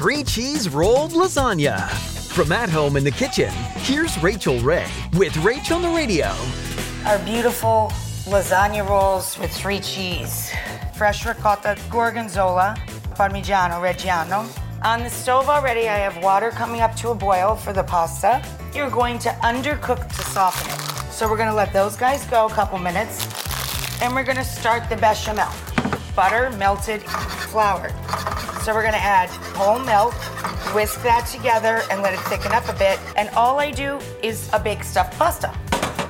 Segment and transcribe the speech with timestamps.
[0.00, 1.86] Three cheese rolled lasagna.
[2.32, 3.50] From at home in the kitchen,
[3.84, 4.86] here's Rachael Ray
[5.18, 6.34] with Rach on the Radio.
[7.04, 7.92] Our beautiful
[8.24, 10.50] lasagna rolls with three cheese.
[10.96, 12.78] Fresh ricotta, gorgonzola,
[13.14, 14.48] parmigiano reggiano.
[14.86, 18.42] On the stove already, I have water coming up to a boil for the pasta.
[18.74, 21.12] You're going to undercook to soften it.
[21.12, 23.28] So we're gonna let those guys go a couple minutes.
[24.00, 25.52] And we're gonna start the bechamel.
[26.16, 27.02] Butter, melted
[27.50, 27.90] flour.
[28.62, 30.14] So we're gonna add whole milk,
[30.74, 32.98] whisk that together and let it thicken up a bit.
[33.16, 35.52] And all I do is a big stuffed pasta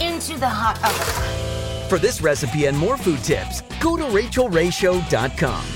[0.00, 1.88] into the hot oven.
[1.88, 5.75] For this recipe and more food tips, go to rachaelrayshow.com.